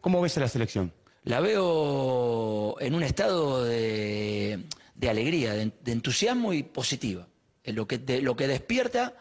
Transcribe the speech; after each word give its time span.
¿Cómo 0.00 0.20
ves 0.20 0.36
a 0.36 0.40
la 0.40 0.48
selección? 0.48 0.92
La 1.24 1.40
veo 1.40 2.76
en 2.80 2.94
un 2.94 3.02
estado 3.02 3.64
de, 3.64 4.64
alegría, 5.08 5.54
de, 5.54 5.72
entusiasmo 5.86 6.52
y 6.52 6.62
positiva. 6.62 7.26
Lo 7.64 7.86
que, 7.86 8.22
lo 8.22 8.34
que 8.34 8.46
despierta 8.46 9.14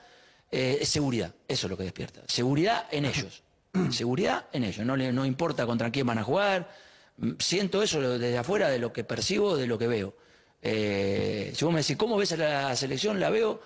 eh, 0.51 0.77
es 0.81 0.89
seguridad, 0.89 1.33
eso 1.47 1.67
es 1.67 1.71
lo 1.71 1.77
que 1.77 1.83
despierta. 1.83 2.21
Seguridad 2.27 2.85
en 2.91 3.05
ellos, 3.05 3.43
seguridad 3.91 4.45
en 4.53 4.63
ellos. 4.63 4.85
No, 4.85 4.95
no 4.95 5.25
importa 5.25 5.65
contra 5.65 5.91
quién 5.91 6.07
van 6.07 6.19
a 6.19 6.23
jugar, 6.23 6.69
siento 7.39 7.83
eso 7.83 8.17
desde 8.17 8.37
afuera 8.37 8.69
de 8.69 8.79
lo 8.79 8.93
que 8.93 9.03
percibo, 9.03 9.57
de 9.57 9.67
lo 9.67 9.77
que 9.77 9.87
veo. 9.87 10.15
Eh, 10.61 11.51
si 11.55 11.65
vos 11.65 11.73
me 11.73 11.81
decís, 11.81 11.97
¿cómo 11.97 12.17
ves 12.17 12.31
a 12.33 12.37
la 12.37 12.75
selección? 12.75 13.19
La 13.19 13.29
veo 13.29 13.61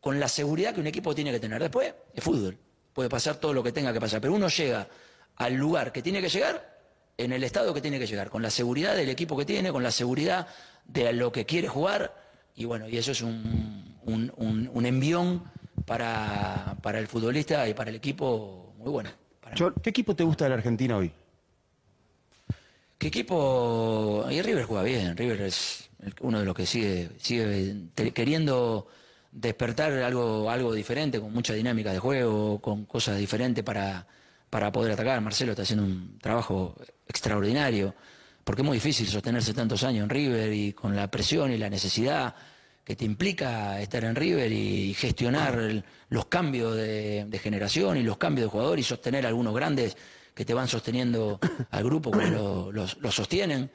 con 0.00 0.18
la 0.18 0.28
seguridad 0.28 0.74
que 0.74 0.80
un 0.80 0.86
equipo 0.86 1.14
tiene 1.14 1.30
que 1.30 1.40
tener. 1.40 1.60
Después, 1.60 1.94
es 2.14 2.24
fútbol, 2.24 2.56
puede 2.92 3.08
pasar 3.08 3.36
todo 3.36 3.52
lo 3.52 3.62
que 3.62 3.72
tenga 3.72 3.92
que 3.92 4.00
pasar, 4.00 4.20
pero 4.20 4.34
uno 4.34 4.48
llega 4.48 4.88
al 5.40 5.54
lugar 5.54 5.90
que 5.90 6.02
tiene 6.02 6.20
que 6.20 6.28
llegar 6.28 6.76
en 7.16 7.32
el 7.32 7.42
estado 7.44 7.72
que 7.72 7.80
tiene 7.80 7.98
que 7.98 8.06
llegar, 8.06 8.28
con 8.28 8.42
la 8.42 8.50
seguridad 8.50 8.94
del 8.94 9.08
equipo 9.08 9.38
que 9.38 9.46
tiene, 9.46 9.72
con 9.72 9.82
la 9.82 9.90
seguridad 9.90 10.46
de 10.84 11.14
lo 11.14 11.32
que 11.32 11.46
quiere 11.46 11.66
jugar, 11.66 12.14
y 12.54 12.66
bueno, 12.66 12.86
y 12.88 12.98
eso 12.98 13.12
es 13.12 13.22
un, 13.22 13.96
un, 14.04 14.86
envión 14.86 15.42
para, 15.86 16.76
para, 16.82 16.98
el 16.98 17.08
futbolista 17.08 17.66
y 17.66 17.72
para 17.72 17.88
el 17.88 17.96
equipo 17.96 18.74
muy 18.76 18.90
bueno. 18.90 19.10
¿Qué 19.82 19.90
equipo 19.90 20.14
te 20.14 20.24
gusta 20.24 20.44
de 20.44 20.50
la 20.50 20.56
Argentina 20.56 20.98
hoy? 20.98 21.10
¿Qué 22.98 23.08
equipo? 23.08 24.26
Y 24.30 24.42
River 24.42 24.64
juega 24.64 24.82
bien, 24.82 25.16
River 25.16 25.40
es 25.42 25.88
uno 26.20 26.40
de 26.40 26.44
los 26.44 26.54
que 26.54 26.66
sigue, 26.66 27.10
sigue 27.16 27.88
queriendo 28.12 28.88
despertar 29.32 29.92
algo, 29.92 30.50
algo 30.50 30.74
diferente, 30.74 31.18
con 31.18 31.32
mucha 31.32 31.54
dinámica 31.54 31.92
de 31.92 31.98
juego, 31.98 32.60
con 32.60 32.84
cosas 32.84 33.16
diferentes 33.16 33.64
para 33.64 34.06
para 34.50 34.72
poder 34.72 34.92
atacar. 34.92 35.20
Marcelo 35.20 35.52
está 35.52 35.62
haciendo 35.62 35.84
un 35.84 36.18
trabajo 36.18 36.76
extraordinario, 37.06 37.94
porque 38.44 38.62
es 38.62 38.66
muy 38.66 38.76
difícil 38.76 39.06
sostenerse 39.06 39.54
tantos 39.54 39.84
años 39.84 40.04
en 40.04 40.10
River 40.10 40.52
y 40.52 40.72
con 40.72 40.94
la 40.94 41.08
presión 41.08 41.52
y 41.52 41.56
la 41.56 41.70
necesidad 41.70 42.34
que 42.84 42.96
te 42.96 43.04
implica 43.04 43.80
estar 43.80 44.02
en 44.04 44.16
River 44.16 44.50
y 44.50 44.94
gestionar 44.94 45.84
los 46.08 46.26
cambios 46.26 46.74
de, 46.74 47.40
generación 47.40 47.96
y 47.96 48.02
los 48.02 48.16
cambios 48.16 48.46
de 48.46 48.50
jugador 48.50 48.78
y 48.80 48.82
sostener 48.82 49.26
algunos 49.26 49.54
grandes 49.54 49.96
que 50.34 50.44
te 50.44 50.54
van 50.54 50.66
sosteniendo 50.66 51.38
al 51.70 51.84
grupo 51.84 52.10
como 52.10 52.72
lo, 52.72 53.12
sostienen. 53.12 53.70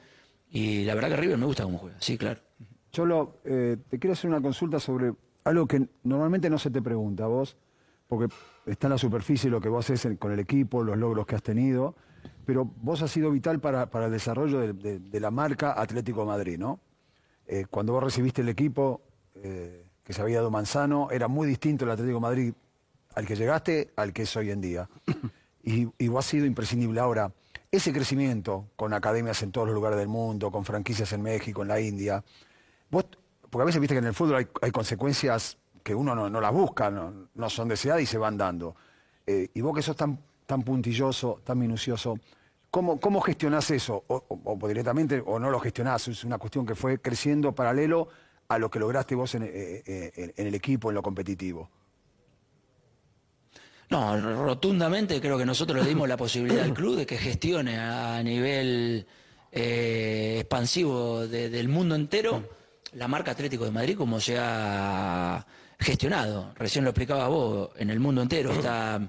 Y 0.50 0.84
la 0.84 0.94
verdad 0.94 1.10
que 1.10 1.16
River 1.16 1.38
me 1.38 1.46
gusta 1.46 1.64
cómo 1.64 1.78
juega, 1.78 1.96
sí, 1.98 2.18
claro. 2.18 2.40
Cholo, 2.92 3.40
eh, 3.44 3.76
te 3.88 3.98
quiero 3.98 4.12
hacer 4.12 4.28
una 4.28 4.40
consulta 4.40 4.78
sobre 4.78 5.12
algo 5.44 5.66
que 5.66 5.86
normalmente 6.02 6.50
no 6.50 6.58
se 6.58 6.70
te 6.70 6.82
pregunta 6.82 7.26
vos 7.26 7.56
porque 8.08 8.32
está 8.66 8.88
en 8.88 8.92
la 8.92 8.98
superficie 8.98 9.48
lo 9.48 9.60
que 9.60 9.68
vos 9.68 9.88
haces 9.88 10.18
con 10.18 10.32
el 10.32 10.40
equipo, 10.40 10.82
los 10.82 10.98
logros 10.98 11.24
que 11.26 11.36
has 11.36 11.42
tenido, 11.42 11.94
pero 12.44 12.64
vos 12.64 13.00
has 13.02 13.10
sido 13.10 13.30
vital 13.30 13.60
para, 13.60 13.88
el 14.04 14.10
desarrollo 14.10 14.60
de, 14.60 15.20
la 15.20 15.30
marca 15.30 15.80
Atlético 15.80 16.24
Madrid, 16.24 16.58
¿no? 16.58 16.80
Eh, 17.46 17.66
cuando 17.70 17.92
vos 17.92 18.02
recibiste 18.02 18.42
el 18.42 18.48
equipo 18.48 19.02
eh, 19.36 19.86
que 20.02 20.12
se 20.12 20.20
había 20.20 20.38
dado 20.38 20.50
Manzano, 20.50 21.10
era 21.10 21.28
muy 21.28 21.46
distinto 21.46 21.84
el 21.84 21.92
Atlético 21.92 22.20
Madrid 22.20 22.52
al 23.14 23.24
que 23.24 23.36
llegaste 23.36 23.92
al 23.96 24.12
que 24.12 24.22
es 24.22 24.36
hoy 24.36 24.50
en 24.50 24.60
día. 24.60 24.88
Y, 25.68 25.88
y 25.98 26.06
vos 26.06 26.24
has 26.24 26.30
sido 26.30 26.46
imprescindible. 26.46 27.00
Ahora, 27.00 27.32
ese 27.72 27.92
crecimiento 27.92 28.68
con 28.76 28.92
academias 28.92 29.42
en 29.42 29.50
todos 29.50 29.66
los 29.66 29.74
lugares 29.74 29.98
del 29.98 30.06
mundo, 30.06 30.52
con 30.52 30.64
franquicias 30.64 31.12
en 31.12 31.22
México, 31.22 31.62
en 31.62 31.68
la 31.68 31.80
India, 31.80 32.22
vos, 32.88 33.06
porque 33.50 33.62
a 33.62 33.64
veces 33.64 33.80
viste 33.80 33.96
que 33.96 33.98
en 33.98 34.06
el 34.06 34.14
fútbol 34.14 34.36
hay, 34.36 34.46
hay 34.62 34.70
consecuencias 34.70 35.58
que 35.86 35.94
uno 35.94 36.16
no, 36.16 36.40
las 36.40 36.52
busca, 36.52 36.90
no, 36.90 37.48
son 37.48 37.68
deseadas 37.68 38.02
y 38.02 38.06
se 38.06 38.18
van 38.18 38.36
dando. 38.36 38.74
Eh, 39.24 39.50
y 39.54 39.60
vos 39.60 39.72
que 39.72 39.82
sos 39.82 39.94
tan, 39.94 40.18
tan 40.44 40.64
puntilloso, 40.64 41.42
tan 41.44 41.60
minucioso, 41.60 42.18
¿cómo, 42.72 42.98
cómo 42.98 43.20
gestionás 43.20 43.70
eso? 43.70 44.02
O, 44.08 44.58
directamente, 44.66 45.22
o 45.24 45.38
no 45.38 45.48
lo 45.48 45.60
gestionás, 45.60 46.08
es 46.08 46.24
una 46.24 46.38
cuestión 46.38 46.66
que 46.66 46.74
fue 46.74 46.98
creciendo 46.98 47.54
paralelo 47.54 48.08
a 48.48 48.58
lo 48.58 48.68
que 48.68 48.80
lograste 48.80 49.14
vos 49.14 49.32
en, 49.36 49.44
eh, 49.44 49.82
eh, 49.86 50.32
el 50.36 50.52
equipo, 50.56 50.90
en 50.90 50.96
lo 50.96 51.02
competitivo. 51.02 51.70
No, 53.88 54.18
rotundamente 54.44 55.20
creo 55.20 55.38
que 55.38 55.46
nosotros 55.46 55.84
le 55.84 55.88
dimos 55.88 56.08
la 56.08 56.16
posibilidad 56.16 56.64
al 56.64 56.74
club 56.74 56.96
de 56.96 57.06
que 57.06 57.16
gestione 57.16 57.78
a 57.78 58.20
nivel 58.24 59.06
expansivo 59.52 61.28
del 61.28 61.68
mundo 61.68 61.94
entero 61.94 62.42
la 62.96 63.08
marca 63.08 63.30
Atlético 63.30 63.64
de 63.64 63.70
Madrid 63.70 63.96
como 63.96 64.20
sea 64.20 65.46
gestionado. 65.78 66.52
Recién 66.56 66.84
lo 66.84 66.90
explicaba 66.90 67.28
vos, 67.28 67.70
en 67.76 67.90
el 67.90 68.00
mundo 68.00 68.22
entero 68.22 68.52
está 68.52 69.00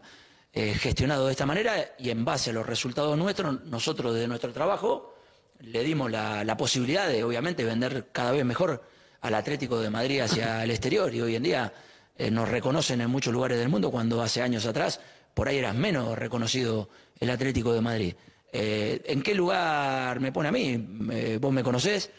eh, 0.54 0.74
gestionado 0.74 1.28
de 1.28 1.32
esta 1.32 1.46
manera 1.46 1.74
y 1.98 2.10
en 2.10 2.26
base 2.26 2.50
a 2.50 2.54
los 2.54 2.66
resultados 2.66 3.18
nuestros, 3.18 3.64
nosotros 3.66 4.16
de 4.16 4.28
nuestro 4.28 4.52
trabajo 4.52 5.14
le 5.60 5.84
dimos 5.84 6.12
la, 6.12 6.58
posibilidad 6.58 7.08
de, 7.08 7.24
obviamente, 7.24 7.64
vender 7.64 8.08
cada 8.12 8.32
vez 8.32 8.46
mejor 8.46 8.84
al 9.22 9.36
Atlético 9.36 9.80
de 9.80 9.90
Madrid 9.90 10.22
hacia 10.22 10.64
el 10.64 10.72
exterior 10.72 11.14
y 11.14 11.22
hoy 11.22 11.36
en 11.36 11.44
día 11.44 11.74
eh, 12.18 12.30
nos 12.30 12.50
reconocen 12.50 13.02
en 13.02 13.10
muchos 13.10 13.34
lugares 13.34 13.58
del 13.58 13.70
mundo 13.70 13.90
cuando 13.92 14.22
hace 14.22 14.42
años 14.42 14.66
atrás 14.66 15.00
por 15.34 15.48
ahí 15.48 15.58
era 15.58 15.74
menos 15.74 16.18
reconocido 16.18 16.90
el 17.20 17.30
Atlético 17.30 17.74
de 17.74 17.82
Madrid. 17.82 18.16
Eh, 18.52 19.02
¿En 19.06 19.22
qué 19.22 19.36
lugar 19.36 20.20
me 20.20 20.32
pone 20.32 20.50
a 20.50 20.52
mí? 20.52 20.78
vos 21.40 21.52
me 21.52 21.64
conocés 21.64 22.10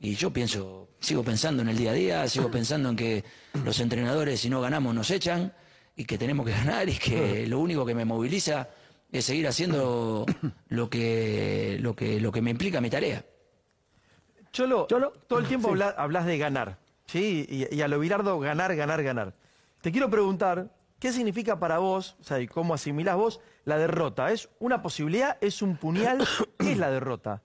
y 0.00 0.14
yo 0.14 0.32
pienso, 0.32 0.90
sigo 1.00 1.22
pensando 1.22 1.62
en 1.62 1.68
el 1.68 1.76
día 1.76 1.90
a 1.90 1.94
día, 1.94 2.28
sigo 2.28 2.50
pensando 2.50 2.90
en 2.90 2.96
que 2.96 3.24
los 3.64 3.80
entrenadores 3.80 4.40
si 4.40 4.50
no 4.50 4.60
ganamos 4.60 4.94
nos 4.94 5.10
echan 5.10 5.52
y 5.96 6.04
que 6.04 6.18
tenemos 6.18 6.46
que 6.46 6.52
ganar 6.64 6.88
y 6.88 6.96
que 6.96 7.46
lo 7.46 7.58
único 7.58 7.86
que 7.86 7.94
me 7.94 8.04
moviliza 8.04 8.68
es 9.10 9.24
seguir 9.24 9.46
haciendo 9.48 10.26
lo 10.68 10.90
que, 10.90 11.78
lo 11.80 11.94
que, 11.94 12.20
lo 12.20 12.32
que 12.32 12.42
me 12.42 12.50
implica 12.50 12.80
mi 12.80 12.90
tarea. 12.90 13.24
Cholo, 14.52 14.86
todo 14.86 15.38
el 15.38 15.46
tiempo 15.46 15.74
hablas, 15.96 16.24
de 16.26 16.38
ganar, 16.38 16.78
¿sí? 17.06 17.46
Y, 17.48 17.74
y, 17.74 17.82
a 17.82 17.88
lo 17.88 17.98
Bilardo, 17.98 18.38
ganar, 18.40 18.74
ganar, 18.74 19.02
ganar. 19.02 19.34
Te 19.82 19.92
quiero 19.92 20.08
preguntar, 20.08 20.72
¿qué 20.98 21.12
significa 21.12 21.58
para 21.58 21.78
vos, 21.78 22.16
o 22.20 22.24
sea, 22.24 22.40
y 22.40 22.46
cómo 22.46 22.72
asimilás 22.72 23.16
vos 23.16 23.40
la 23.64 23.76
derrota? 23.76 24.32
¿Es 24.32 24.48
una 24.58 24.80
posibilidad? 24.80 25.36
¿Es 25.42 25.60
un 25.60 25.76
puñal? 25.76 26.26
¿Qué 26.58 26.72
es 26.72 26.78
la 26.78 26.90
derrota? 26.90 27.42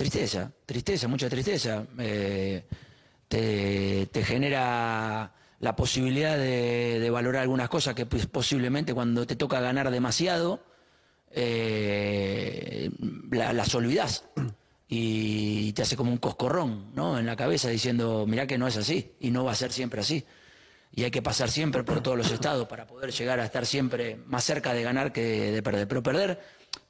Tristeza, 0.00 0.50
tristeza, 0.64 1.08
mucha 1.08 1.28
tristeza. 1.28 1.84
Eh, 1.98 2.64
te, 3.28 4.24
genera 4.24 5.30
la 5.58 5.76
posibilidad 5.76 6.38
de, 6.38 7.10
valorar 7.10 7.42
algunas 7.42 7.68
cosas 7.68 7.94
que 7.94 8.06
pues, 8.06 8.24
posiblemente 8.24 8.94
cuando 8.94 9.26
te 9.26 9.36
toca 9.36 9.60
ganar 9.60 9.90
demasiado, 9.90 10.64
eh, 11.30 12.90
las 13.30 13.74
olvidas 13.74 14.24
y 14.88 15.74
te 15.74 15.82
hace 15.82 15.96
como 15.96 16.12
un 16.12 16.16
coscorrón 16.16 16.94
¿no? 16.94 17.18
en 17.18 17.26
la 17.26 17.36
cabeza 17.36 17.68
diciendo, 17.68 18.24
mirá 18.26 18.46
que 18.46 18.56
no 18.56 18.66
es 18.68 18.78
así 18.78 19.12
y 19.20 19.30
no 19.30 19.44
va 19.44 19.52
a 19.52 19.54
ser 19.54 19.70
siempre 19.70 20.00
así. 20.00 20.24
Y 20.92 21.04
hay 21.04 21.10
que 21.10 21.20
pasar 21.20 21.50
siempre 21.50 21.84
por 21.84 22.02
todos 22.02 22.16
los 22.16 22.30
estados 22.30 22.66
para 22.66 22.86
poder 22.86 23.12
llegar 23.12 23.38
a 23.38 23.44
estar 23.44 23.66
siempre 23.66 24.16
más 24.24 24.44
cerca 24.44 24.72
de 24.72 24.82
ganar 24.82 25.12
que 25.12 25.52
de 25.52 25.62
perder. 25.62 25.86
Pero 25.86 26.02
perder 26.02 26.40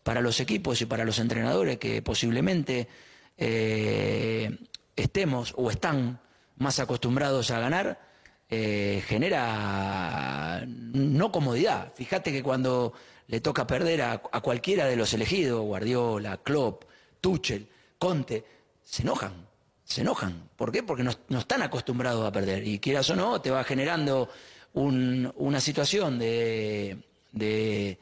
para 0.02 0.20
los 0.20 0.40
equipos 0.40 0.80
y 0.80 0.86
para 0.86 1.04
los 1.04 1.18
entrenadores 1.18 1.78
que 1.78 2.02
posiblemente 2.02 2.88
eh, 3.36 4.58
estemos 4.96 5.54
o 5.56 5.70
están 5.70 6.20
más 6.56 6.78
acostumbrados 6.78 7.50
a 7.50 7.60
ganar, 7.60 8.00
eh, 8.48 9.02
genera 9.06 10.64
no 10.66 11.32
comodidad. 11.32 11.92
Fíjate 11.94 12.32
que 12.32 12.42
cuando 12.42 12.92
le 13.28 13.40
toca 13.40 13.66
perder 13.66 14.02
a, 14.02 14.18
cualquiera 14.18 14.86
de 14.86 14.96
los 14.96 15.12
elegidos, 15.14 15.62
Guardiola, 15.62 16.38
Klopp, 16.38 16.84
Tuchel, 17.20 17.68
Conte, 17.98 18.44
se 18.82 19.02
enojan, 19.02 19.46
se 19.84 20.00
enojan. 20.00 20.48
¿Por 20.56 20.72
qué? 20.72 20.82
Porque 20.82 21.04
no, 21.04 21.38
están 21.38 21.62
acostumbrados 21.62 22.26
a 22.26 22.32
perder. 22.32 22.66
Y 22.66 22.78
quieras 22.78 23.08
o 23.10 23.16
no, 23.16 23.40
te 23.40 23.50
va 23.50 23.62
generando 23.64 24.28
una 24.72 25.60
situación 25.60 26.18
de 26.18 26.98
de 27.32 27.98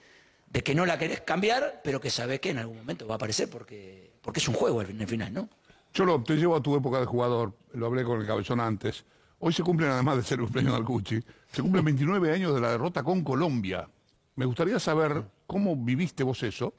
que 0.52 0.74
no 0.74 0.86
la 0.86 0.98
querés 0.98 1.20
cambiar, 1.20 1.80
pero 1.84 2.00
que 2.00 2.10
sabés 2.10 2.40
que 2.40 2.50
en 2.50 2.58
algún 2.58 2.78
momento 2.78 3.06
va 3.06 3.14
a 3.14 3.16
aparecer 3.16 3.48
porque, 3.48 4.12
porque 4.22 4.40
es 4.40 4.48
un 4.48 4.54
juego 4.54 4.82
en 4.82 5.00
el 5.00 5.06
final, 5.06 5.32
¿no? 5.32 5.48
Yo 5.94 6.04
lo, 6.04 6.22
te 6.22 6.36
llevo 6.36 6.56
a 6.56 6.62
tu 6.62 6.76
época 6.76 7.00
de 7.00 7.06
jugador, 7.06 7.54
lo 7.72 7.86
hablé 7.86 8.04
con 8.04 8.20
el 8.20 8.26
cabezón 8.26 8.60
antes. 8.60 9.04
Hoy 9.40 9.52
se 9.52 9.62
cumplen, 9.62 9.90
además 9.90 10.16
de 10.16 10.22
ser 10.22 10.40
un 10.40 10.48
premio 10.48 10.74
al 10.74 10.84
Cuchi, 10.84 11.20
se 11.52 11.62
cumplen 11.62 11.84
29 11.84 12.32
años 12.32 12.54
de 12.54 12.60
la 12.60 12.70
derrota 12.70 13.02
con 13.02 13.22
Colombia. 13.22 13.88
Me 14.36 14.44
gustaría 14.44 14.78
saber 14.78 15.24
cómo 15.46 15.76
viviste 15.76 16.24
vos 16.24 16.42
eso, 16.42 16.74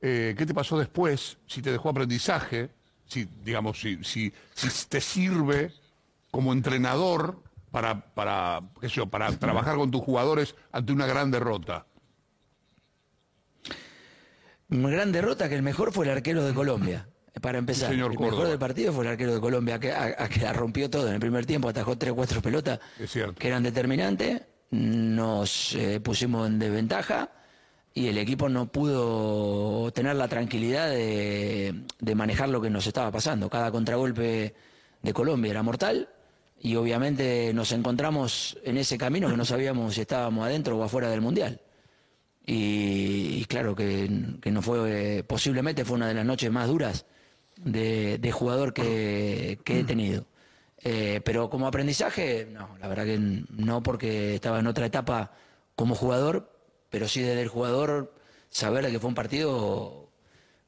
eh, 0.00 0.34
qué 0.36 0.46
te 0.46 0.54
pasó 0.54 0.78
después, 0.78 1.38
si 1.46 1.62
te 1.62 1.70
dejó 1.70 1.88
aprendizaje, 1.88 2.70
si, 3.06 3.28
digamos, 3.44 3.80
si, 3.80 4.02
si, 4.02 4.32
si 4.54 4.68
te 4.88 5.00
sirve 5.00 5.72
como 6.30 6.52
entrenador 6.52 7.40
para, 7.70 8.14
para, 8.14 8.62
qué 8.80 8.88
sé 8.88 9.06
para 9.06 9.30
trabajar 9.38 9.76
con 9.76 9.90
tus 9.90 10.02
jugadores 10.02 10.54
ante 10.72 10.92
una 10.92 11.06
gran 11.06 11.30
derrota. 11.30 11.86
Una 14.72 14.88
gran 14.90 15.12
derrota 15.12 15.48
que 15.48 15.54
el 15.54 15.62
mejor 15.62 15.92
fue 15.92 16.06
el 16.06 16.12
arquero 16.12 16.44
de 16.44 16.54
Colombia. 16.54 17.06
Para 17.40 17.58
empezar, 17.58 17.92
el 17.92 18.18
mejor 18.18 18.48
del 18.48 18.58
partido 18.58 18.92
fue 18.92 19.04
el 19.04 19.10
arquero 19.12 19.34
de 19.34 19.40
Colombia, 19.40 19.78
que, 19.78 19.90
a, 19.92 20.28
que 20.28 20.40
la 20.40 20.52
rompió 20.52 20.90
todo 20.90 21.08
en 21.08 21.14
el 21.14 21.20
primer 21.20 21.46
tiempo, 21.46 21.68
atajó 21.68 21.96
tres 21.96 22.12
o 22.12 22.14
cuatro 22.14 22.42
pelotas 22.42 22.78
que 23.38 23.48
eran 23.48 23.62
determinantes, 23.62 24.42
nos 24.70 25.74
eh, 25.74 25.98
pusimos 26.00 26.46
en 26.46 26.58
desventaja 26.58 27.30
y 27.94 28.08
el 28.08 28.18
equipo 28.18 28.48
no 28.48 28.70
pudo 28.70 29.90
tener 29.92 30.16
la 30.16 30.28
tranquilidad 30.28 30.90
de, 30.90 31.84
de 31.98 32.14
manejar 32.14 32.50
lo 32.50 32.60
que 32.60 32.70
nos 32.70 32.86
estaba 32.86 33.10
pasando. 33.10 33.48
Cada 33.48 33.70
contragolpe 33.70 34.54
de 35.02 35.12
Colombia 35.12 35.50
era 35.50 35.62
mortal 35.62 36.08
y 36.60 36.76
obviamente 36.76 37.52
nos 37.54 37.72
encontramos 37.72 38.58
en 38.62 38.76
ese 38.76 38.98
camino 38.98 39.28
que 39.28 39.36
no 39.36 39.44
sabíamos 39.44 39.94
si 39.94 40.02
estábamos 40.02 40.44
adentro 40.44 40.76
o 40.78 40.82
afuera 40.84 41.08
del 41.08 41.22
Mundial. 41.22 41.60
Y, 42.44 43.38
y 43.40 43.44
claro 43.46 43.74
que, 43.74 44.10
que 44.40 44.50
no 44.50 44.62
fue, 44.62 45.18
eh, 45.18 45.24
posiblemente 45.24 45.84
fue 45.84 45.96
una 45.96 46.08
de 46.08 46.14
las 46.14 46.26
noches 46.26 46.50
más 46.50 46.68
duras 46.68 47.06
de, 47.56 48.18
de 48.18 48.32
jugador 48.32 48.72
que, 48.74 49.60
que 49.64 49.80
he 49.80 49.84
tenido. 49.84 50.26
Eh, 50.84 51.20
pero 51.24 51.48
como 51.48 51.68
aprendizaje, 51.68 52.48
no, 52.50 52.76
la 52.80 52.88
verdad 52.88 53.04
que 53.04 53.18
no 53.18 53.82
porque 53.82 54.34
estaba 54.34 54.58
en 54.58 54.66
otra 54.66 54.86
etapa 54.86 55.32
como 55.76 55.94
jugador, 55.94 56.52
pero 56.90 57.08
sí 57.08 57.20
desde 57.22 57.42
el 57.42 57.48
jugador 57.48 58.14
saber 58.48 58.90
que 58.90 58.98
fue 58.98 59.08
un 59.08 59.14
partido 59.14 60.10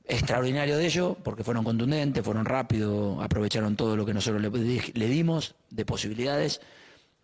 extraordinario 0.05 0.77
de 0.77 0.87
ellos, 0.87 1.17
porque 1.25 1.43
fueron 1.43 1.65
contundentes, 1.65 2.25
fueron 2.25 2.45
rápidos, 2.45 3.23
aprovecharon 3.23 3.75
todo 3.75 3.97
lo 3.97 4.07
que 4.07 4.15
nosotros 4.15 4.41
le, 4.41 4.51
le 4.51 5.09
dimos 5.09 5.57
de 5.71 5.85
posibilidades, 5.85 6.61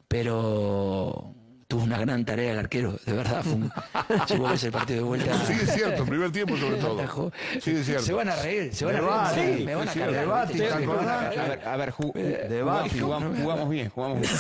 pero 0.09 1.35
tuvo 1.71 1.85
una 1.85 1.99
gran 1.99 2.25
tarea 2.25 2.51
el 2.53 2.59
arquero, 2.59 2.97
de 3.07 3.13
verdad. 3.13 3.43
Fue 3.45 3.53
un, 3.53 3.71
llegó 4.29 4.51
ese 4.51 4.73
partido 4.73 4.99
de 5.03 5.05
vuelta. 5.05 5.39
Sigue 5.47 5.67
cierto, 5.67 6.05
primer 6.05 6.33
tiempo 6.33 6.57
sobre 6.57 6.77
todo. 6.79 6.99
Atajó. 6.99 7.33
Sigue 7.61 7.85
cierto. 7.85 8.03
Se 8.05 8.13
van 8.13 8.29
a 8.29 8.35
reír, 8.37 8.75
se 8.75 8.85
van 8.85 8.97
a 8.97 9.31
reír. 9.33 9.59
Sí, 9.59 9.65
me 9.65 9.75
van 9.77 9.89
a 9.89 9.93
sí, 9.93 9.99
cargar. 10.01 10.21
debate, 10.21 10.53
¿viste? 10.53 10.69
¿te 10.69 10.75
Me 10.81 10.87
van 10.87 10.91
a 10.91 10.93
acordás? 10.93 11.23
A 11.23 11.31
cargar. 11.31 11.49
ver, 11.59 11.69
a 11.69 11.77
ver, 11.77 11.93
ju- 11.93 12.49
Debate. 12.49 13.01
jugamos, 13.01 13.39
jugamos 13.39 13.69
bien, 13.71 13.89
jugamos 13.89 14.21
bien. 14.21 14.33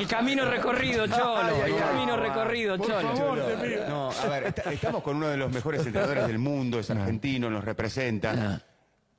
El 0.00 0.06
camino 0.08 0.44
recorrido, 0.50 1.06
Cholo. 1.06 1.64
El 1.64 1.76
camino 1.76 2.16
recorrido, 2.16 2.76
Cholo. 2.78 3.36
No, 3.88 4.10
a 4.10 4.26
ver, 4.28 4.44
esta- 4.48 4.72
estamos 4.72 5.02
con 5.04 5.16
uno 5.16 5.28
de 5.28 5.36
los 5.36 5.52
mejores 5.52 5.86
entrenadores 5.86 6.26
del 6.26 6.38
mundo, 6.38 6.80
es 6.80 6.90
argentino, 6.90 7.48
nos 7.48 7.64
representa. 7.64 8.34
Ah. 8.36 8.60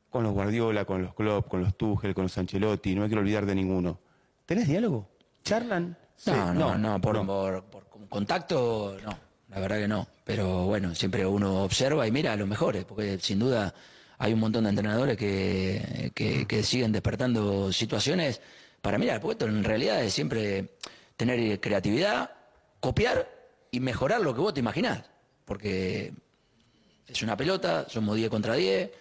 Con 0.10 0.24
los 0.24 0.34
Guardiola, 0.34 0.84
con 0.84 1.02
los 1.04 1.14
Klopp, 1.16 1.48
con 1.48 1.62
los 1.62 1.78
Tuchel, 1.78 2.14
con 2.14 2.24
los 2.24 2.38
Ancelotti, 2.38 2.94
no 2.96 3.02
me 3.04 3.08
quiero 3.08 3.22
olvidar 3.22 3.46
de 3.46 3.56
ninguno. 3.56 3.98
¿Tenés 4.46 4.68
diálogo? 4.68 5.08
¿Charlan? 5.44 5.98
Sí, 6.24 6.32
No, 6.32 6.54
no, 6.54 6.78
no, 6.78 7.02
por, 7.02 7.26
por- 7.26 7.64
por 7.66 8.08
contacto, 8.10 8.98
no, 9.04 9.18
la 9.50 9.60
verdad 9.60 9.78
que 9.80 9.88
no. 9.88 10.08
Pero 10.24 10.66
bueno, 10.66 10.94
siempre 10.94 11.26
uno 11.26 11.64
observa 11.64 12.06
y 12.08 12.12
mira 12.12 12.34
a 12.34 12.36
los 12.36 12.48
mejores, 12.48 12.86
porque 12.86 13.18
sin 13.20 13.40
duda 13.40 13.74
hay 14.20 14.34
un 14.34 14.40
montón 14.40 14.66
de 14.66 14.70
entrenadores 14.70 15.18
que, 15.18 16.12
que, 16.14 16.46
que 16.46 16.62
siguen 16.64 16.92
despertando 16.92 17.74
situaciones 17.74 18.40
para 18.82 18.98
mirar, 19.00 19.20
porque 19.20 19.34
esto 19.34 19.46
en 19.48 19.64
realidad 19.64 20.04
es 20.04 20.14
siempre 20.14 20.76
tener 21.18 21.60
creatividad, 21.60 22.32
copiar 22.80 23.28
y 23.72 23.80
mejorar 23.80 24.22
lo 24.22 24.34
que 24.36 24.42
vos 24.42 24.54
te 24.54 24.60
imaginás. 24.60 25.04
Porque 25.46 26.14
es 27.08 27.22
una 27.24 27.36
pelota, 27.36 27.88
somos 27.90 28.16
10 28.16 28.30
contra 28.30 28.54
10, 28.54 28.92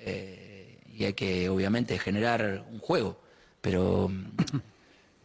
eh, 0.00 0.80
y 0.92 1.04
hay 1.06 1.14
que 1.14 1.48
obviamente 1.48 1.98
generar 1.98 2.64
un 2.70 2.78
juego. 2.78 3.20
Pero 3.62 4.10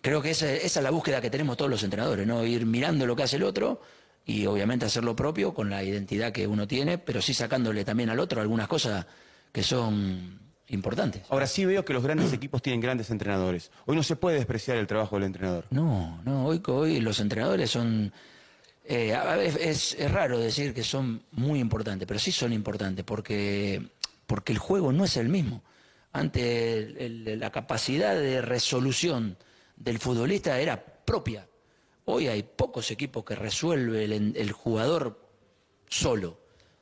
creo 0.03 0.21
que 0.21 0.29
esa, 0.31 0.51
esa 0.51 0.79
es 0.79 0.83
la 0.83 0.91
búsqueda 0.91 1.19
que 1.21 1.31
tenemos 1.31 1.57
todos 1.57 1.71
los 1.71 1.81
entrenadores, 1.81 2.27
¿no? 2.27 2.45
Ir 2.45 2.65
mirando 2.67 3.07
lo 3.07 3.15
que 3.15 3.23
hace 3.23 3.37
el 3.37 3.43
otro 3.43 3.81
y 4.25 4.45
obviamente 4.45 4.85
hacer 4.85 5.03
lo 5.03 5.15
propio 5.15 5.53
con 5.53 5.69
la 5.71 5.83
identidad 5.83 6.31
que 6.31 6.45
uno 6.45 6.67
tiene, 6.67 6.97
pero 6.99 7.21
sí 7.21 7.33
sacándole 7.33 7.83
también 7.85 8.09
al 8.11 8.19
otro 8.19 8.39
algunas 8.41 8.67
cosas 8.67 9.05
que 9.51 9.63
son 9.63 10.39
importantes. 10.67 11.23
Ahora 11.29 11.47
sí 11.47 11.65
veo 11.65 11.83
que 11.85 11.93
los 11.93 12.03
grandes 12.03 12.31
equipos 12.39 12.61
tienen 12.61 12.81
grandes 12.81 13.09
entrenadores. 13.11 13.71
Hoy 13.85 13.95
no 13.95 14.03
se 14.03 14.15
puede 14.17 14.35
despreciar 14.37 14.77
el 14.77 14.87
trabajo 14.87 15.15
del 15.15 15.23
entrenador. 15.25 15.65
No, 15.71 16.21
no, 16.25 16.45
hoy, 16.47 16.61
hoy 16.67 16.99
los 16.99 17.19
entrenadores 17.19 17.71
son... 17.71 18.11
eh, 18.85 19.17
es, 19.61 19.95
es 19.97 20.11
raro 20.11 20.37
decir 20.39 20.73
que 20.73 20.83
son 20.83 21.23
muy 21.31 21.59
importantes, 21.59 22.05
pero 22.07 22.19
sí 22.19 22.31
son 22.31 22.51
importantes 22.53 23.05
porque, 23.05 23.87
porque 24.27 24.51
el 24.51 24.57
juego 24.59 24.91
no 24.91 25.05
es 25.05 25.15
el 25.17 25.29
mismo. 25.29 25.63
El- 26.13 27.25
el- 27.27 27.39
la 27.39 27.51
capacidad 27.51 28.15
de 28.15 28.41
resolución 28.41 29.35
del 29.75 29.99
futbolista 29.99 30.59
era 30.59 30.83
propia. 30.83 31.47
Hoy 32.05 32.27
hay 32.27 32.43
pocos 32.43 32.91
equipos 32.91 33.23
que 33.23 33.35
resuelve 33.35 34.03
el, 34.05 34.51
jugador 34.51 35.19
solo. 35.87 36.39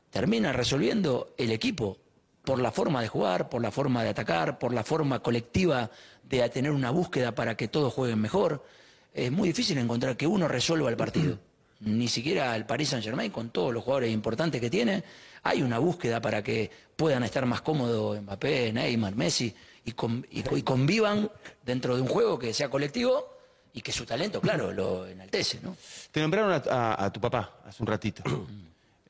Termina 0.10 0.52
resolviendo 0.52 1.34
el 1.38 1.52
equipo 1.52 1.98
por 2.44 2.60
la 2.60 2.72
forma 2.72 3.02
de 3.02 3.08
jugar, 3.08 3.50
por 3.50 3.62
la 3.62 3.72
forma 3.72 4.04
de 4.04 4.10
atacar, 4.10 4.58
por 4.58 4.74
la 4.74 4.84
forma 4.84 5.22
colectiva 5.22 5.92
de 6.24 6.50
tener 6.50 6.72
una 6.72 6.90
búsqueda 6.90 7.36
para 7.36 7.56
que 7.56 7.68
todos 7.68 7.94
jueguen 7.94 8.20
mejor. 8.20 8.66
Es 9.14 9.32
muy 9.32 9.50
difícil 9.50 9.78
encontrar 9.78 10.18
que 10.18 10.26
uno 10.26 10.48
resuelva 10.48 10.90
el 10.90 10.98
partido. 10.98 11.38
Ni 11.82 12.08
siquiera 12.08 12.56
el 12.56 12.66
Paris 12.66 12.90
Saint 12.90 13.04
Germain, 13.04 13.32
con 13.32 13.50
todos 13.50 13.74
los 13.74 13.84
jugadores 13.84 14.12
importantes 14.12 14.60
que 14.60 14.70
tiene, 14.70 15.04
hay 15.44 15.62
una 15.62 15.80
búsqueda 15.80 16.22
para 16.22 16.44
que 16.44 16.70
puedan 16.96 17.24
estar 17.24 17.46
más 17.46 17.62
cómodos 17.62 18.22
Mbappé, 18.22 18.72
Neymar, 18.74 19.16
Messi 19.16 19.54
y, 19.86 19.92
con- 19.94 20.25
y 20.30 20.44
co- 20.44 20.57
y 20.57 20.63
convivan 20.63 21.30
dentro 21.66 21.95
de 21.95 22.01
un 22.01 22.07
juego 22.07 22.38
que 22.39 22.54
sea 22.54 22.69
colectivo 22.69 23.25
y 23.74 23.81
que 23.81 23.92
su 23.92 24.06
talento, 24.06 24.42
claro, 24.42 24.72
lo 24.72 25.07
enaltece, 25.07 25.60
¿no? 25.63 25.75
Te 26.12 26.19
nombraron 26.22 26.51
a, 26.51 26.56
a- 26.69 27.06
a 27.06 27.12
tu 27.13 27.19
papá 27.22 27.62
hace 27.66 27.81
un 27.83 27.88
ratito. 27.88 28.24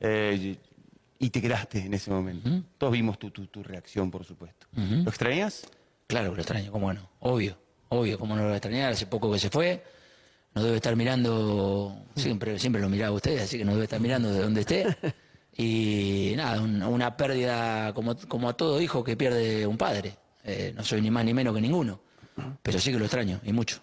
Eh, 0.04 0.56
y 1.20 1.30
te 1.30 1.40
quedaste 1.40 1.78
en 1.78 1.94
ese 1.94 2.10
momento. 2.10 2.50
Todos 2.76 2.92
vimos 2.92 3.20
tu, 3.20 3.30
tu- 3.30 3.46
tu 3.46 3.62
reacción, 3.62 4.10
por 4.10 4.24
supuesto. 4.24 4.66
¿Lo 4.74 5.08
extrañas? 5.08 5.62
Claro 6.08 6.30
que 6.30 6.36
lo 6.38 6.42
extraño, 6.42 6.72
cómo 6.72 6.92
no. 6.92 7.08
Obvio, 7.20 7.56
obvio, 7.88 8.18
cómo 8.18 8.34
no 8.34 8.40
lo 8.42 8.48
voy 8.48 8.54
a 8.54 8.56
extrañar. 8.56 8.90
Hace 8.92 9.06
poco 9.06 9.30
que 9.30 9.38
se 9.38 9.48
fue. 9.48 9.80
No 10.56 10.64
debe 10.64 10.74
estar 10.78 10.96
mirando, 10.96 11.96
siempre, 12.16 12.58
siempre 12.58 12.82
lo 12.82 12.88
miraba 12.88 13.14
usted, 13.14 13.38
así 13.38 13.58
que 13.58 13.64
no 13.64 13.70
debe 13.74 13.84
estar 13.84 14.00
mirando 14.00 14.32
de 14.32 14.40
donde 14.40 14.62
esté. 14.62 14.86
Y 15.56 16.32
nada, 16.36 16.60
un- 16.60 16.82
una 16.82 17.16
pérdida 17.16 17.94
como, 17.94 18.16
como 18.26 18.48
a 18.48 18.54
todo 18.56 18.80
hijo 18.80 19.04
que 19.04 19.16
pierde 19.16 19.66
un 19.68 19.76
padre. 19.78 20.16
Eh, 20.44 20.72
no 20.74 20.82
soy 20.82 21.00
ni 21.00 21.10
más 21.10 21.24
ni 21.24 21.34
menos 21.34 21.54
que 21.54 21.60
ninguno. 21.60 22.00
Pero 22.62 22.78
sí 22.78 22.90
que 22.90 22.98
lo 22.98 23.04
extraño, 23.04 23.40
y 23.44 23.52
mucho. 23.52 23.80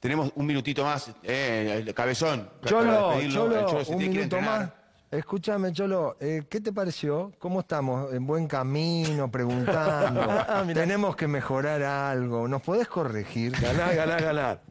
Tenemos 0.00 0.32
un 0.34 0.46
minutito 0.46 0.82
más. 0.82 1.10
Eh, 1.22 1.84
el 1.86 1.94
cabezón. 1.94 2.48
Cholo, 2.64 3.16
un 3.16 3.98
minuto 3.98 4.22
entrenar. 4.22 4.60
más. 4.60 4.70
Escúchame, 5.10 5.72
Cholo, 5.72 6.16
eh, 6.20 6.44
¿qué 6.48 6.60
te 6.60 6.72
pareció? 6.72 7.32
¿Cómo 7.38 7.60
estamos? 7.60 8.12
¿En 8.14 8.26
buen 8.26 8.46
camino? 8.46 9.30
Preguntando. 9.30 10.26
Tenemos 10.74 11.16
que 11.16 11.26
mejorar 11.26 11.82
algo. 11.82 12.48
¿Nos 12.48 12.62
podés 12.62 12.88
corregir? 12.88 13.52
Ganar, 13.60 13.94
ganar, 13.94 14.22
ganar. 14.22 14.62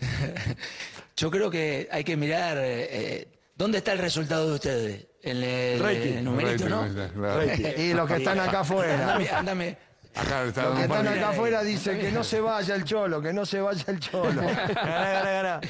Yo 1.16 1.30
creo 1.30 1.50
que 1.50 1.88
hay 1.90 2.04
que 2.04 2.16
mirar 2.16 2.58
dónde 3.56 3.78
está 3.78 3.92
el 3.92 3.98
resultado 3.98 4.48
de 4.48 4.54
ustedes. 4.54 5.09
En 5.22 5.42
el, 5.42 5.78
Rating. 5.80 6.12
el 6.18 6.24
numerito, 6.24 6.68
¿no? 6.68 6.86
Claro. 7.14 7.42
Y 7.76 7.92
los 7.92 8.08
que 8.08 8.16
están 8.16 8.40
acá 8.40 8.60
afuera. 8.60 8.94
Ándame, 8.94 9.28
ándame. 9.30 9.76
Acá 10.14 10.42
está 10.44 10.62
Los 10.64 10.74
que 10.76 10.82
están 10.82 11.06
acá 11.06 11.28
afuera 11.28 11.62
dicen 11.62 11.98
que 12.00 12.10
no 12.10 12.24
se 12.24 12.40
vaya 12.40 12.74
el 12.74 12.84
Cholo, 12.84 13.20
que 13.22 13.32
no 13.32 13.46
se 13.46 13.60
vaya 13.60 13.84
el 13.86 14.00
Cholo. 14.00 14.42
Ganá, 14.42 15.12
ganá, 15.12 15.30
ganá. 15.30 15.60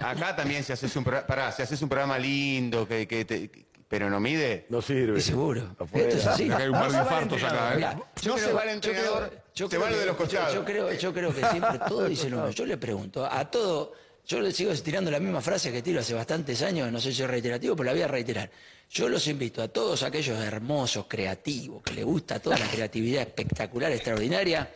Acá, 0.00 0.34
también 0.36 0.64
si 0.64 0.72
haces 0.72 0.94
un 0.96 1.04
programa, 1.04 1.26
pará, 1.26 1.52
si 1.52 1.62
haces 1.62 1.80
un 1.82 1.88
programa 1.88 2.18
lindo, 2.18 2.86
que, 2.88 3.06
que 3.06 3.24
te- 3.24 3.50
pero 3.88 4.08
no 4.10 4.18
mide. 4.18 4.66
No 4.68 4.80
sirve. 4.82 5.18
Y 5.18 5.22
seguro. 5.22 5.76
Esto 5.92 6.16
es 6.16 6.26
así. 6.26 6.50
Acá 6.50 6.62
hay 6.62 6.68
un 6.68 6.72
par 6.74 6.90
de 6.90 6.98
infartos 6.98 7.42
acá, 7.42 7.72
¿eh? 7.72 7.76
Mirá, 7.76 7.98
yo 8.22 8.32
No 8.32 8.38
se 8.38 8.44
creo- 8.44 8.56
va 8.56 8.62
el 8.62 8.68
yo 8.68 8.74
entrenador, 8.74 9.28
creo- 9.28 9.42
yo 9.54 9.68
se 9.70 9.78
va 9.78 9.90
lo 9.90 9.98
de 9.98 10.06
los 10.06 10.16
costados. 10.16 10.48
Yo, 10.54 10.60
yo 10.60 10.64
creo, 10.64 10.92
yo 10.92 11.12
creo 11.14 11.34
que 11.34 11.44
siempre 11.44 11.78
todo 11.86 12.04
dice 12.06 12.30
lo 12.30 12.36
mismo. 12.38 12.50
Yo 12.50 12.66
le 12.66 12.76
pregunto, 12.78 13.26
a 13.30 13.44
todo, 13.50 13.92
yo 14.26 14.40
le 14.40 14.52
sigo 14.52 14.72
tirando 14.74 15.10
la 15.10 15.20
misma 15.20 15.40
frase 15.40 15.70
que 15.70 15.82
tiro 15.82 16.00
hace 16.00 16.12
bastantes 16.12 16.60
años, 16.62 16.90
no 16.90 17.00
sé 17.00 17.12
si 17.12 17.22
es 17.22 17.28
reiterativo, 17.28 17.76
pero 17.76 17.86
la 17.86 17.92
voy 17.92 18.02
a 18.02 18.08
reiterar. 18.08 18.50
Yo 18.90 19.08
los 19.08 19.26
invito 19.28 19.62
a 19.62 19.68
todos 19.68 20.02
aquellos 20.02 20.38
hermosos, 20.38 21.06
creativos, 21.08 21.82
que 21.82 21.94
les 21.94 22.04
gusta 22.04 22.40
toda 22.40 22.58
la 22.58 22.66
creatividad 22.66 23.22
espectacular, 23.22 23.92
extraordinaria. 23.92 24.72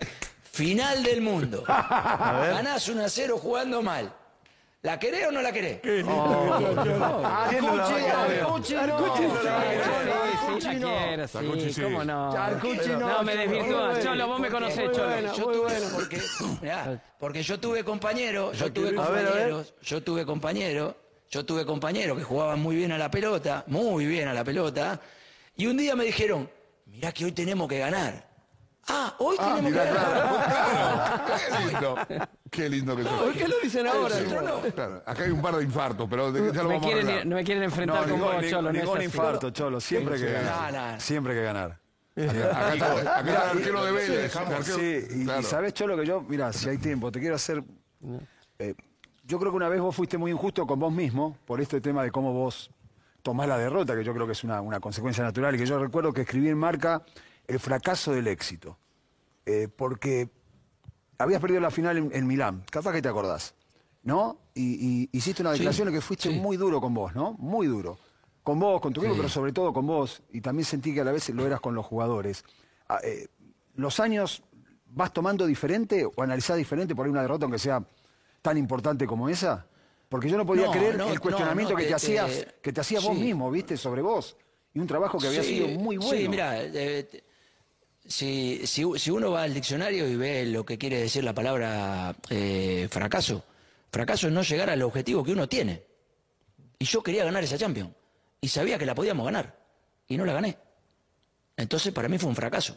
Final 0.52 1.02
del 1.02 1.20
mundo. 1.20 1.64
Ganás 1.66 2.88
1 2.88 3.04
a 3.04 3.08
0 3.08 3.38
jugando 3.38 3.82
mal. 3.82 4.19
¿La 4.82 4.98
querés 4.98 5.26
o 5.28 5.32
no 5.32 5.42
la 5.42 5.52
querés? 5.52 5.78
Arcucci, 7.24 8.74
Arcucci 8.74 9.24
no. 9.24 9.36
Arcucci 9.46 10.76
no. 10.76 11.28
Sacuchi, 11.28 11.60
sí, 11.60 11.72
sí. 11.74 11.82
cómo 11.82 12.02
no. 12.02 12.32
Arcucci 12.32 12.88
no. 12.88 13.00
No, 13.10 13.22
me 13.22 13.36
desvirtúas. 13.36 14.02
Cholo, 14.02 14.26
vos 14.26 14.40
me 14.40 14.48
conocés, 14.48 14.90
Cholo. 14.92 15.34
Yo 15.34 15.46
tuve, 15.52 15.74
porque, 15.92 16.18
mirá, 16.62 17.02
porque 17.18 17.42
yo 17.42 17.60
tuve 17.60 17.84
compañeros, 17.84 18.58
yo 18.58 18.72
tuve 18.72 18.94
compañeros, 18.94 19.74
yo 19.82 20.02
tuve 20.02 20.24
compañeros, 20.24 20.94
yo 21.28 21.44
tuve 21.44 21.66
compañeros 21.66 22.16
que 22.16 22.24
jugaban 22.24 22.60
muy 22.60 22.76
bien 22.76 22.92
a 22.92 22.96
la 22.96 23.10
pelota, 23.10 23.64
muy 23.66 24.06
bien 24.06 24.28
a 24.28 24.32
la 24.32 24.44
pelota, 24.44 24.98
y 25.56 25.66
un 25.66 25.76
día 25.76 25.94
me 25.94 26.04
dijeron, 26.04 26.50
mirá 26.86 27.12
que 27.12 27.26
hoy 27.26 27.32
tenemos 27.32 27.68
que 27.68 27.78
ganar. 27.80 28.29
Ah, 28.92 29.14
hoy 29.18 29.36
Ah, 29.38 29.54
tenemos 29.56 29.70
mirá, 29.70 29.84
que 29.84 29.90
claro. 29.90 31.36
Qué 31.48 31.68
lindo. 31.70 31.96
Qué 32.50 32.68
lindo 32.68 32.96
que 32.96 33.02
¿Por 33.04 33.32
qué 33.32 33.48
lo 33.48 33.54
dicen 33.62 33.86
ahora? 33.86 34.16
Claro, 34.74 35.02
acá 35.06 35.22
hay 35.22 35.30
un 35.30 35.40
par 35.40 35.54
de 35.56 35.62
infartos, 35.64 36.08
pero 36.10 36.32
de- 36.32 36.52
ya 36.52 36.62
lo 36.62 36.68
Me 36.68 36.74
vamos 36.74 36.86
a 36.86 36.92
quieren, 37.00 37.28
no 37.28 37.36
me 37.36 37.44
quieren 37.44 37.62
enfrentar 37.64 38.08
con 38.08 38.20
vos, 38.20 38.34
Cholo. 38.48 38.72
ningún 38.72 38.96
así. 38.96 39.04
infarto, 39.06 39.50
Cholo. 39.50 39.80
Siempre 39.80 40.16
que 40.18 40.32
ganar. 40.32 41.00
Siempre 41.00 41.34
que 41.34 41.42
ganar. 41.42 41.78
Acá 42.16 42.74
está, 42.74 43.18
acá 43.18 43.30
el 43.52 43.58
arquero 43.58 43.84
de 43.84 43.92
Vélez. 43.92 44.32
Sí, 44.64 45.22
y, 45.38 45.42
sabes, 45.44 45.72
Cholo, 45.74 45.96
que 45.96 46.04
yo, 46.04 46.22
mira, 46.22 46.52
si 46.52 46.68
hay 46.68 46.78
tiempo, 46.78 47.10
te 47.12 47.20
quiero 47.20 47.36
hacer. 47.36 47.62
eh, 48.58 48.74
yo 49.24 49.38
creo 49.38 49.52
que 49.52 49.56
una 49.56 49.68
vez 49.68 49.80
vos 49.80 49.94
fuiste 49.94 50.18
muy 50.18 50.32
injusto 50.32 50.66
con 50.66 50.80
vos 50.80 50.92
mismo 50.92 51.36
por 51.46 51.60
este 51.60 51.80
tema 51.80 52.02
de 52.02 52.10
cómo 52.10 52.32
vos 52.32 52.70
tomás 53.22 53.46
la 53.46 53.56
derrota, 53.58 53.94
que 53.94 54.02
yo 54.02 54.12
creo 54.12 54.26
que 54.26 54.32
es 54.32 54.42
una, 54.42 54.60
una 54.60 54.80
consecuencia 54.80 55.22
natural, 55.22 55.54
y 55.54 55.58
que 55.58 55.66
yo 55.66 55.78
recuerdo 55.78 56.12
que 56.12 56.22
escribí 56.22 56.48
en 56.48 56.58
marca 56.58 57.02
el 57.50 57.58
fracaso 57.60 58.12
del 58.12 58.28
éxito. 58.28 58.78
Eh, 59.46 59.68
porque 59.74 60.28
habías 61.18 61.40
perdido 61.40 61.60
la 61.60 61.70
final 61.70 61.96
en, 61.98 62.10
en 62.14 62.26
Milán, 62.26 62.64
capaz 62.70 62.92
que 62.92 63.02
te 63.02 63.08
acordás, 63.08 63.54
¿no? 64.04 64.38
Y, 64.54 65.02
y 65.02 65.08
hiciste 65.12 65.42
una 65.42 65.52
declaración 65.52 65.88
en 65.88 65.94
que 65.94 66.00
fuiste 66.00 66.30
muy 66.30 66.56
duro 66.56 66.80
con 66.80 66.94
vos, 66.94 67.14
¿no? 67.14 67.32
Muy 67.38 67.66
duro. 67.66 67.98
Con 68.42 68.58
vos, 68.60 68.80
con 68.80 68.92
tu 68.92 69.00
equipo, 69.00 69.16
pero 69.16 69.28
sobre 69.28 69.52
todo 69.52 69.72
con 69.72 69.86
vos. 69.86 70.22
Y 70.32 70.40
también 70.40 70.64
sentí 70.64 70.94
que 70.94 71.00
a 71.00 71.04
la 71.04 71.12
vez 71.12 71.28
lo 71.30 71.44
eras 71.46 71.60
con 71.60 71.74
los 71.74 71.84
jugadores. 71.84 72.44
Ah, 72.88 72.98
eh, 73.02 73.26
¿Los 73.74 73.98
años 74.00 74.42
vas 74.86 75.12
tomando 75.12 75.46
diferente 75.46 76.04
o 76.04 76.22
analizás 76.22 76.56
diferente 76.56 76.94
por 76.94 77.04
ahí 77.06 77.10
una 77.10 77.22
derrota, 77.22 77.44
aunque 77.46 77.58
sea 77.58 77.82
tan 78.42 78.56
importante 78.56 79.06
como 79.06 79.28
esa? 79.28 79.66
Porque 80.08 80.28
yo 80.28 80.36
no 80.36 80.46
podía 80.46 80.66
No, 80.66 80.72
creer 80.72 80.96
no, 80.96 81.12
el 81.12 81.20
cuestionamiento 81.20 81.72
no, 81.72 81.76
que, 81.78 81.84
te- 81.84 81.88
te 81.90 81.94
hacías, 81.94 82.46
que 82.62 82.72
te 82.72 82.80
hacías 82.80 83.02
vos 83.04 83.16
mismo, 83.18 83.50
¿viste? 83.50 83.76
Sobre 83.76 84.02
vos. 84.02 84.36
Y 84.74 84.78
un 84.80 84.86
trabajo 84.86 85.18
que 85.18 85.26
había 85.28 85.42
Sí, 85.42 85.54
sido 85.56 85.68
muy 85.68 85.96
bueno. 85.98 86.12
Sí, 86.12 86.28
mira, 86.28 86.62
eh, 86.62 87.24
si, 88.10 88.66
si, 88.66 88.84
si 88.96 89.10
uno 89.10 89.30
va 89.30 89.44
al 89.44 89.54
diccionario 89.54 90.08
y 90.08 90.16
ve 90.16 90.44
lo 90.44 90.66
que 90.66 90.76
quiere 90.76 90.98
decir 90.98 91.22
la 91.22 91.32
palabra 91.32 92.16
eh, 92.28 92.88
fracaso, 92.90 93.44
fracaso 93.92 94.26
es 94.26 94.32
no 94.32 94.42
llegar 94.42 94.68
al 94.68 94.82
objetivo 94.82 95.22
que 95.22 95.30
uno 95.30 95.48
tiene. 95.48 95.84
Y 96.76 96.86
yo 96.86 97.04
quería 97.04 97.24
ganar 97.24 97.44
esa 97.44 97.56
Champions. 97.56 97.92
Y 98.40 98.48
sabía 98.48 98.78
que 98.78 98.86
la 98.86 98.96
podíamos 98.96 99.24
ganar. 99.24 99.56
Y 100.08 100.16
no 100.16 100.24
la 100.24 100.32
gané. 100.32 100.58
Entonces 101.56 101.92
para 101.92 102.08
mí 102.08 102.18
fue 102.18 102.28
un 102.28 102.34
fracaso. 102.34 102.76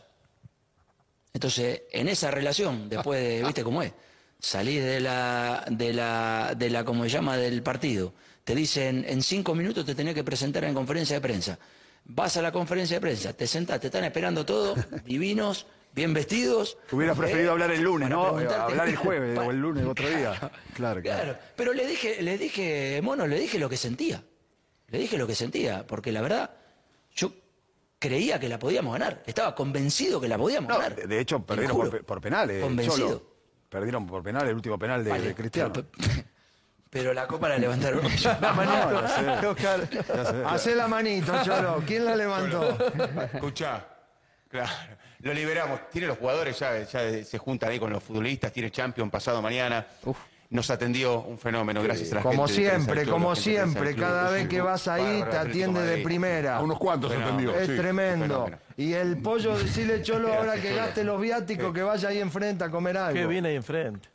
Entonces, 1.33 1.81
en 1.91 2.09
esa 2.09 2.29
relación, 2.29 2.87
después 2.87 3.19
de, 3.19 3.43
¿viste 3.43 3.63
cómo 3.63 3.81
es? 3.81 3.91
Salís 4.37 4.83
de 4.83 4.99
la, 4.99 5.65
de 5.67 5.93
la, 5.93 6.53
de 6.55 6.69
la, 6.69 6.85
como 6.85 7.05
se 7.05 7.09
llama, 7.09 7.37
del 7.37 7.63
partido. 7.63 8.13
Te 8.43 8.53
dicen, 8.53 9.03
en 9.07 9.23
cinco 9.23 9.55
minutos 9.55 9.83
te 9.83 9.95
tenés 9.95 10.13
que 10.13 10.23
presentar 10.23 10.63
en 10.65 10.75
conferencia 10.75 11.15
de 11.15 11.21
prensa. 11.21 11.57
Vas 12.05 12.35
a 12.37 12.41
la 12.41 12.51
conferencia 12.51 12.97
de 12.97 13.01
prensa, 13.01 13.33
te 13.33 13.47
sentás, 13.47 13.79
te 13.79 13.87
están 13.87 14.03
esperando 14.03 14.45
todos, 14.45 14.77
divinos, 15.05 15.65
bien 15.93 16.13
vestidos. 16.13 16.77
Hubieras 16.91 17.17
preferido 17.17 17.49
Eh, 17.49 17.51
hablar 17.51 17.71
el 17.71 17.81
lunes, 17.81 18.09
¿no? 18.09 18.25
Hablar 18.37 18.89
el 18.89 18.95
jueves 18.97 19.37
o 19.45 19.51
el 19.51 19.57
lunes 19.59 19.85
otro 19.85 20.07
día. 20.09 20.31
Claro, 20.73 21.01
claro. 21.01 21.23
Claro, 21.23 21.39
pero 21.55 21.71
le 21.73 21.85
dije, 21.87 22.21
le 22.21 22.37
dije, 22.37 22.99
mono, 23.03 23.27
le 23.27 23.39
dije 23.39 23.57
lo 23.59 23.69
que 23.69 23.77
sentía. 23.77 24.23
Le 24.87 24.99
dije 24.99 25.17
lo 25.17 25.25
que 25.27 25.35
sentía, 25.35 25.85
porque 25.87 26.11
la 26.11 26.21
verdad, 26.21 26.51
yo 27.15 27.31
creía 27.99 28.39
que 28.39 28.49
la 28.49 28.59
podíamos 28.59 28.93
ganar. 28.93 29.23
Estaba 29.25 29.55
convencido 29.55 30.19
que 30.19 30.27
la 30.27 30.37
podíamos 30.37 30.69
No, 30.69 30.77
ganar. 30.77 30.95
de, 31.07 31.19
hecho, 31.19 31.39
perdieron 31.45 31.77
por, 31.77 31.89
pe- 31.91 32.03
por 32.03 32.19
penales. 32.21 32.61
Convencido. 32.61 33.07
Cholo. 33.07 33.33
Perdieron 33.69 34.05
por 34.05 34.21
penal, 34.23 34.47
el 34.47 34.55
último 34.55 34.77
penal 34.77 35.03
de, 35.03 35.09
Vale, 35.09 35.27
de 35.27 35.35
Cristiano. 35.35 35.71
Pero, 35.73 35.87
pero 36.93 37.13
la 37.13 37.25
copa 37.27 37.49
la 37.49 37.57
levantaron 37.57 38.05
ellos. 38.05 38.23
La 38.39 38.53
manito, 38.53 38.91
No, 38.91 39.01
ya 39.01 39.07
sé. 39.41 39.47
Oscar. 39.47 39.89
Ya 39.89 40.25
sé. 40.25 40.43
Hacé 40.45 40.75
la 40.75 40.87
manito, 40.87 41.33
Cholo. 41.43 41.83
¿Quién 41.85 42.05
la 42.05 42.15
levantó? 42.15 42.77
Escuchá, 43.33 43.85
claro, 44.49 44.71
lo 45.19 45.33
liberamos. 45.33 45.89
Tiene 45.91 46.07
los 46.07 46.17
jugadores, 46.17 46.57
ya, 46.59 46.83
ya 46.83 47.23
se 47.25 47.37
juntan 47.37 47.71
ahí 47.71 47.79
con 47.79 47.91
los 47.91 48.03
futbolistas, 48.03 48.51
tiene 48.53 48.69
Champions 48.71 49.11
pasado 49.11 49.41
mañana. 49.41 49.85
Nos 50.49 50.69
atendió 50.69 51.21
un 51.21 51.39
fenómeno, 51.39 51.81
gracias 51.81 52.11
a 52.11 52.15
la 52.17 52.21
Como 52.21 52.45
gente. 52.47 52.61
siempre, 52.61 53.05
como 53.07 53.35
siempre. 53.35 53.95
Club. 53.95 54.05
Cada 54.05 54.29
vez 54.29 54.47
que 54.47 54.61
vas 54.61 54.87
ahí 54.87 55.23
te 55.31 55.35
atiende 55.35 55.81
de 55.81 56.03
primera. 56.03 56.57
A 56.57 56.61
unos 56.61 56.77
cuantos 56.77 57.09
Bueno, 57.09 57.25
atendió. 57.25 57.55
Es 57.59 57.67
sí. 57.69 57.75
tremendo. 57.75 58.25
fenómeno. 58.25 58.57
Y 58.77 58.93
el 58.93 59.17
pollo, 59.17 59.57
decirle 59.57 60.03
Cholo 60.03 60.31
ahora 60.31 60.53
que 60.57 60.75
gaste 60.75 61.03
los 61.03 61.19
viáticos, 61.19 61.73
que 61.73 61.81
vaya 61.81 62.09
ahí 62.09 62.19
enfrente 62.19 62.63
a 62.65 62.69
comer 62.69 62.97
algo. 62.97 63.19
Qué 63.19 63.25
viene 63.25 63.49
ahí 63.49 63.55
enfrente. 63.55 64.09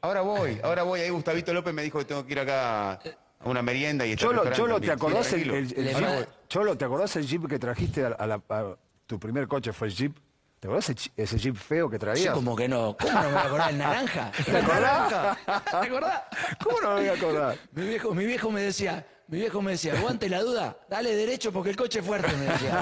Ahora 0.00 0.20
voy, 0.22 0.60
ahora 0.62 0.82
voy. 0.82 1.00
Ahí 1.00 1.10
Gustavito 1.10 1.52
López 1.52 1.72
me 1.74 1.82
dijo 1.82 1.98
que 1.98 2.04
tengo 2.04 2.24
que 2.24 2.32
ir 2.32 2.40
acá 2.40 2.92
a 2.92 3.00
una 3.44 3.62
merienda 3.62 4.06
y 4.06 4.12
está 4.12 4.26
Cholo, 4.26 4.50
Cholo, 4.52 4.80
¿te 4.80 4.90
acordás 4.92 5.26
Sí, 5.26 5.36
el, 5.42 5.68
Jeep? 5.68 6.28
Cholo, 6.48 6.76
¿te 6.76 6.84
acordás 6.84 7.16
el 7.16 7.26
Jeep 7.26 7.48
que 7.48 7.58
trajiste 7.58 8.04
a, 8.04 8.08
a 8.08 8.26
la- 8.26 8.40
a- 8.48 8.76
tu 9.06 9.18
primer 9.18 9.46
coche 9.48 9.72
fue 9.72 9.88
el 9.88 9.94
Jeep? 9.94 10.16
¿Te 10.60 10.68
acordás 10.68 10.88
ese, 10.90 11.10
ese 11.16 11.38
Jeep 11.38 11.54
feo 11.56 11.88
que 11.90 11.96
Sí, 11.96 12.00
traías? 12.00 12.34
como 12.34 12.56
que 12.56 12.66
no. 12.68 12.96
¿Cómo 12.98 13.12
no 13.12 13.20
me 13.22 13.26
voy 13.28 13.36
a 13.36 13.42
acordar? 13.44 13.70
¿El 13.70 13.78
naranja? 13.78 14.32
¿El 14.46 14.52
naranja? 14.66 15.38
¿Te 15.44 15.76
acordás? 15.86 16.22
¿Cómo 16.64 16.80
no 16.80 16.88
me 16.94 17.00
voy 17.00 17.08
a 17.08 17.12
acordar? 17.12 17.58
Mi 17.72 17.86
viejo, 17.88 18.14
mi 18.14 18.24
viejo 18.26 18.50
me 18.50 18.60
decía, 18.62 19.06
mi 19.28 19.38
viejo 19.38 19.60
me 19.60 19.72
decía, 19.72 19.94
aguante 19.98 20.28
la 20.30 20.40
duda, 20.40 20.78
dale 20.88 21.14
derecho 21.14 21.52
porque 21.52 21.70
el 21.70 21.76
coche 21.76 21.98
es 21.98 22.06
fuerte, 22.06 22.32
me 22.36 22.46
decía. 22.46 22.80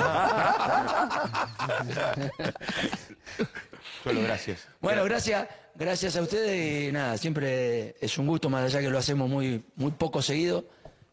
Cholo, 4.04 4.20
gracias. 4.20 4.68
Bueno, 4.82 5.02
gracias, 5.04 5.48
gracias 5.74 6.14
a 6.16 6.22
ustedes 6.22 6.88
y 6.88 6.92
nada, 6.92 7.16
siempre 7.16 7.96
es 8.00 8.18
un 8.18 8.26
gusto, 8.26 8.50
más 8.50 8.64
allá 8.64 8.80
que 8.80 8.90
lo 8.90 8.98
hacemos 8.98 9.30
muy, 9.30 9.64
muy 9.76 9.92
poco 9.92 10.20
seguido, 10.20 10.66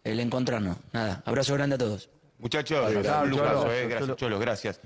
el 0.04 0.20
encontrarnos. 0.20 0.76
Nada, 0.92 1.24
abrazo 1.26 1.54
grande 1.54 1.76
a 1.76 1.78
todos. 1.78 2.10
Muchachos, 2.38 2.92
eh. 2.92 3.88
Gracias, 3.88 4.16
Cholo, 4.18 4.40
gracias. 4.40 4.82